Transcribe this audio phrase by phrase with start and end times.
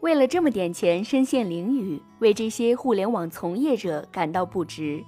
[0.00, 5.04] 为了这么点钱身陷囹圄，为这些互联网从业者感到不值。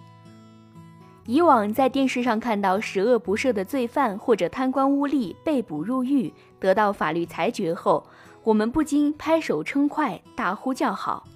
[1.24, 8.04] 以往在电视上看到十恶不赦的罪犯或者贪官污吏被捕入狱，得到法律裁决后，
[8.42, 11.26] 我们不禁拍手称快，大呼叫好。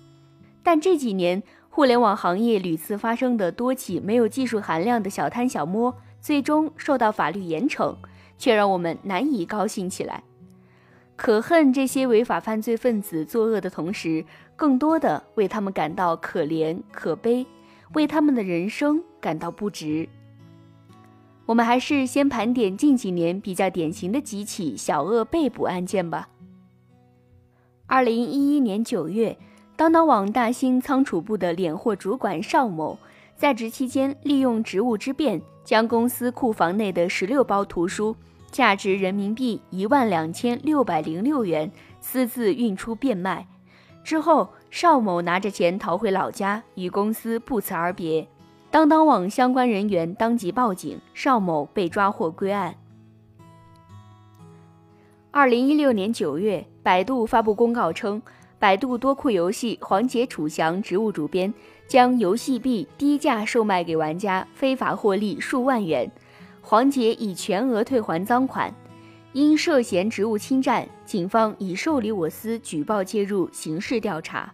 [0.63, 7.95] 但这几年，互联网行业屡次发生的多起没有技术含量的小贪小摸，最终受到法律严惩，
[8.37, 10.25] 却让我们难以高兴起来。
[11.17, 17.45] 可恨这些违法犯罪分子作恶的同时，更多的为他们感到可怜可悲。
[17.95, 20.09] 为他们的人生感到不值。
[21.47, 26.29] 我们还是先盘点近几年比较典型的几起小恶被捕案件吧。
[27.87, 29.39] 二零一一年九月，
[29.77, 32.99] 当当网大兴仓储部的敛货主管邵某，
[33.37, 38.17] 在职期间利用职务之便，将公司库房内的十六包图书，
[38.57, 41.71] 价值人民币一万两千六百零六元，
[42.01, 43.47] 私自运出变卖。
[44.03, 48.27] 之后，邵某拿着钱逃回老家，与公司不辞而别。
[48.71, 52.75] 当当网相关人员当即报警，邵某被抓获归案。
[55.31, 58.23] 二零一六年九月，百度发布公告称，
[58.59, 61.53] 百度多库游戏《黄杰楚祥》职务主编
[61.87, 66.11] 将游戏币低价售卖给玩家，非法获利数万元，
[66.69, 68.75] 黄杰已全额退还赃款。
[69.33, 74.53] 因涉嫌职务侵占，警方已受理我司举报介入刑事调查。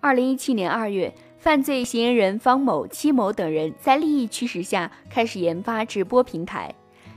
[0.00, 6.72] 二零一七年二月，犯罪嫌疑人方某、戚某等人在利益驱使下开始研发直播平台。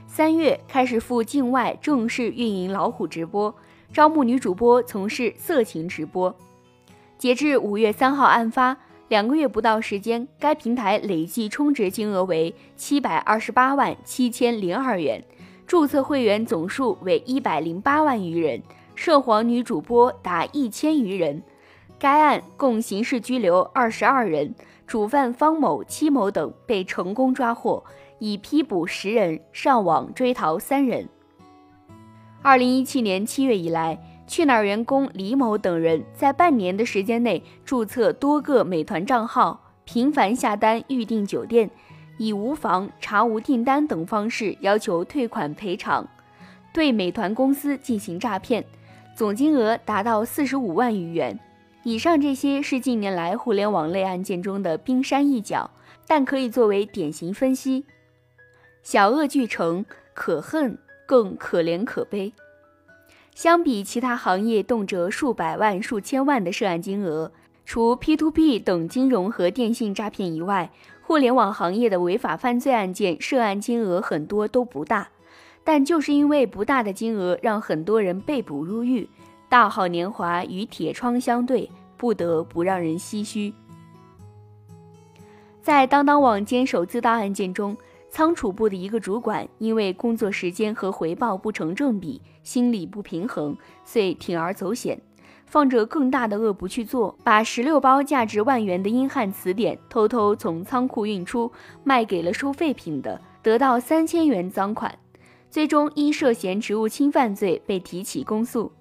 [0.08, 3.54] 三月开始赴境外正式运营老虎直播，
[3.92, 6.34] 招募女主播从事色情直播。
[7.16, 8.76] 截至五月三号案发。
[9.08, 15.22] 两个月不到时间，该平台累计充值金额为七百二十八万七千零二元，
[15.64, 18.60] 注册会员总数为一百零八万余人，
[18.96, 21.40] 涉黄女主播达一千余人。
[22.00, 24.52] 该案共刑事拘留二十二人，
[24.88, 27.84] 主犯方某、戚某等被成功抓获，
[28.18, 31.08] 已批捕十人，上网追逃三人。
[32.42, 33.98] 二零一七年七月以来。
[34.26, 41.70] 去哪儿员工李某等人在半年的时间内注册多个美团账号，频繁下单预订酒店，
[42.18, 46.06] 以无房、查无订单等方式要求退款赔偿，
[46.72, 48.64] 对美团公司进行诈骗，
[49.14, 51.38] 总金额达到四十五万余元。
[51.84, 55.70] 以上这些是近年来互联网类案件中的冰山一角，
[56.06, 57.84] 但可以作为典型分析。
[58.82, 59.84] 小恶俱成，
[60.14, 60.76] 可恨
[61.06, 62.32] 更可怜可悲。
[63.36, 67.30] 相比其他行业动辄数百万、数千万的涉案金额，
[67.66, 70.70] 除 P2P 等金融和电信诈骗以外，
[71.02, 75.08] 互联网行业的违法犯罪案件涉案金额很多都不大。
[75.62, 79.06] 但就是因为不大的金额，让很多人被捕入狱，
[79.50, 83.52] 大好年华与铁窗相对，不得不让人唏嘘。
[85.60, 87.76] 在当当网坚守自盗案件中。
[88.16, 93.54] 仓储部的一个主管因为工作时间和回报不成正比，心理不平衡，
[93.84, 94.98] 遂铤而走险，
[95.44, 101.52] 放着更大的恶不去做，把十六包价值万元的英汉词典偷偷从仓库运出，
[101.84, 104.98] 卖给了收废品的，得到三千元赃款，
[105.50, 108.72] 最终因涉嫌职务侵犯罪被提起公诉。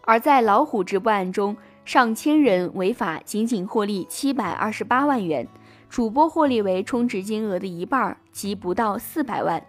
[0.00, 5.46] 而在老虎直播案中，上千人违法，仅仅获利七百二十八万元。
[5.88, 9.62] 主播获利为充值金额的一半儿，即不到四百万，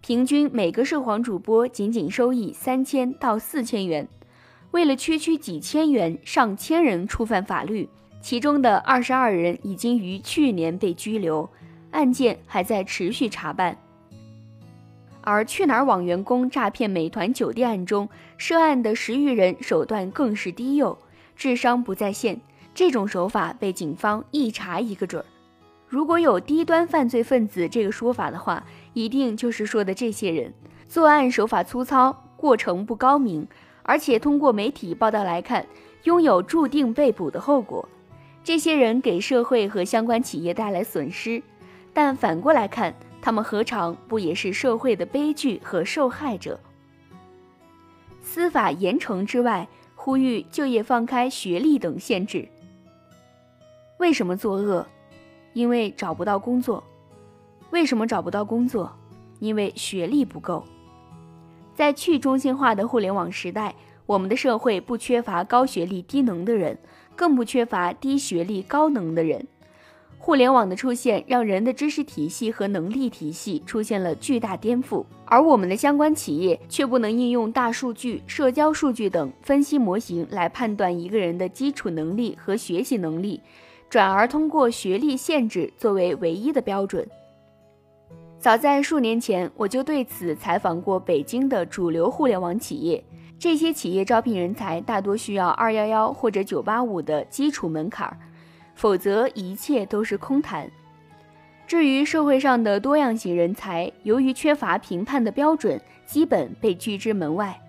[0.00, 4.08] 平均每个涉黄主播仅仅收益三千到四千元。
[4.70, 7.88] 为了区区几千元，上千人触犯法律，
[8.20, 11.50] 其中的二十二人已经于去年被拘留，
[11.90, 13.76] 案件还在持续查办。
[15.22, 20.96] 而去哪儿网员工诈骗美团酒店案中，涉案的十余人手段更是低幼，
[21.34, 22.40] 智商不在线，
[22.74, 25.26] 这种手法被警方一查一个准儿。
[25.88, 28.62] 如果有低端犯罪分子这个说法的话，
[28.92, 30.52] 一定就是说的这些人
[30.86, 33.48] 作案手法粗糙，过程不高明，
[33.82, 35.66] 而且通过媒体报道来看，
[36.04, 37.88] 拥有注定被捕的后果。
[38.44, 41.42] 这些人给社会和相关企业带来损失，
[41.94, 46.60] 但反过来看，他们何尝不也是社会的悲剧和受害者？
[48.22, 52.46] 司法严惩之外，呼吁就业放开学历等限制。
[53.98, 54.86] 为什么作恶？
[55.52, 56.82] 因为找不到工作，
[57.70, 58.92] 为什么找不到工作？
[59.40, 60.64] 因为学历不够。
[61.74, 63.74] 在去中心化的互联网时代，
[64.04, 66.76] 我们的社会不缺乏高学历低能的人，
[67.14, 69.46] 更不缺乏低学历高能的人。
[70.20, 83.40] 互联网的出现，让人的知识体系和能力体系出现了巨大颠覆，而我们的相关企业却不能应用大数据、社交数据等分析模型来判断一个人的基础能力和学习能力，
[83.88, 87.08] 转而通过学历限制作为唯一的标准。
[88.38, 93.02] 早在数年前，我就对此采访过北京的主流互联网企业，
[93.38, 98.16] 这些企业招聘人才大多需要二幺幺或者九八五的基础门槛。
[98.74, 100.70] 否则，一切都是空谈。
[101.66, 107.60] 至于社会上的多样性人才，由于缺乏评判的标准，基本被拒之门外。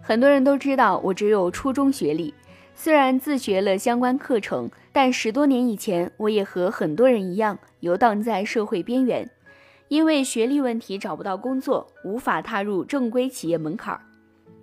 [0.00, 2.32] 很多人都知道我只有初中学历，
[2.76, 9.28] 虽然自学了相关课程，但十多年以前，我也和很多人一样游荡在社会边缘，
[9.88, 14.00] 因为学历问题找不到工作，无法踏入正规企业门槛儿。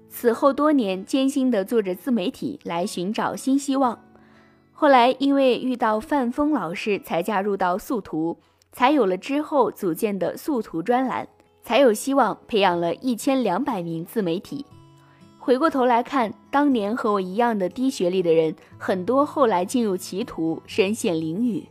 [0.07, 3.99] 此后多年艰辛地做着自媒体，来寻找新希望。
[4.71, 8.37] 后来因为遇到范峰老师，才加入到速图，
[8.71, 11.27] 才有了之后组建的速图专栏，
[11.61, 14.65] 才有希望培养了一千两百名自媒体。
[15.43, 21.67] 回过头来看，当年和我一样的低学历的人，很多后来进入歧途，身陷囹圄。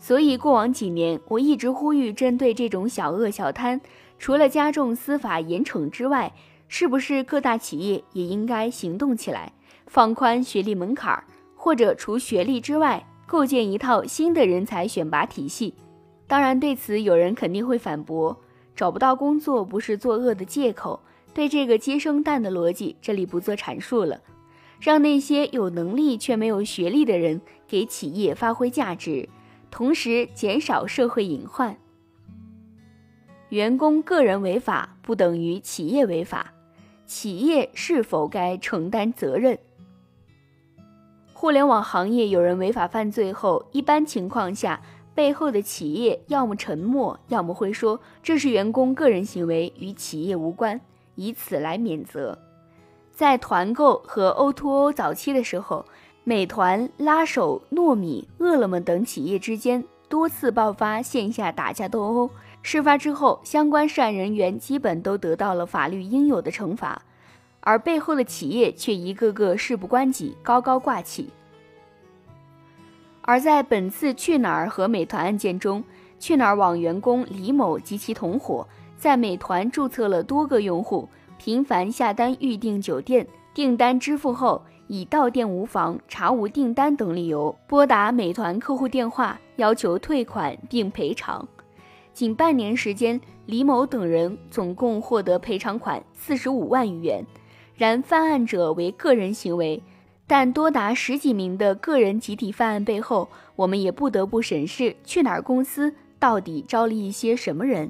[0.00, 3.80] 所以过往几年，我一直呼吁，针对这种小恶小贪，
[4.18, 6.32] 除了加重司法严惩之外，
[6.66, 9.52] 是不是各大企业也应该行动起来，
[9.86, 11.22] 放宽学历门槛儿？
[11.54, 15.72] 或者除学历之外，构建一套新的人才选拔体系。
[16.26, 18.36] 当然，对此有人肯定会反驳：
[18.74, 21.00] 找不到工作不是作恶的借口。
[21.38, 24.20] 对这个接生蛋的逻辑，这里不做阐述了。
[24.80, 29.28] 让那些有能力却没有学历的人给企业发挥价值，
[29.70, 31.76] 同时减少社会隐患。
[33.50, 36.54] 员工个人违法不等于企业违法，
[37.06, 39.56] 企业是否该承担责任？
[41.32, 44.82] 互联网行业有人违法犯罪后，一般情况下，
[45.14, 50.80] 背后的企业要么沉默，要么会说这是员工个人行为，与企业无关，
[51.18, 52.38] 以此来免责。
[53.12, 55.84] 在团购和 O2O 早期的时候，
[56.22, 62.30] 美团、拉手、糯米、饿了么等企业之间多次爆发线下打架斗殴。
[62.62, 67.02] 事发之后，相关涉案人员基本都得到了法律应有的惩罚。
[67.60, 71.28] 而背后的企业却一个个事不关己，高高挂起。
[73.22, 75.82] 而在本次去哪儿和美团案件中，
[76.20, 78.66] 去哪儿网员工李某及其同伙
[78.98, 81.08] 在美团注册了多个用户，
[81.38, 83.24] 频繁下单预订酒店，
[83.54, 91.46] 订单支付后以到店无房、查无订单等理由拨打美团客户电话，要求退款并赔偿。
[92.12, 97.24] 仅半年时间，李某等人总共获得赔偿款四十五万余元。
[97.76, 99.80] 然犯案者为个人行为，
[100.26, 107.88] 但多达十几名的个人集体犯案背后，我们也不得不审视去哪儿公司到底招了一些什么人，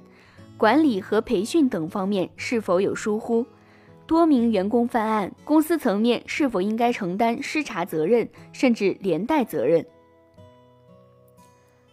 [0.58, 3.46] 管理和培训等方面是否有疏忽，
[4.06, 9.86] 多名员工犯案，公司层面是否应该承担失察责任甚至连带责任？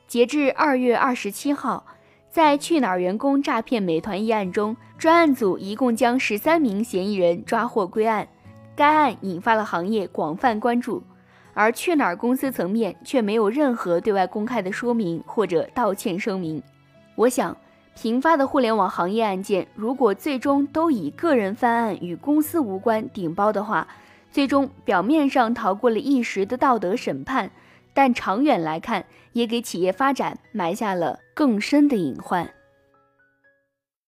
[0.08, 1.86] 截至二月二十七号。
[2.32, 8.28] 在去哪儿员工诈骗美团一案中，专案组一共将十三名嫌疑人抓获归案。
[8.76, 11.02] 该案引发了行业广泛关注，
[11.54, 16.62] 而去哪儿公司层面却没有任何对外公开的说明或者道歉声明。
[17.16, 17.56] 我想，
[17.96, 23.88] 频发的互联网行业案件，如果最终都以个人犯案与公司无关顶包的话，
[24.32, 27.50] 最终表面上逃过了一时的道德审判。
[27.94, 32.52] 但长远来看，也给企业发展埋下了更深的隐患。